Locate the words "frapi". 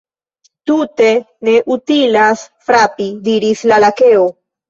2.69-3.09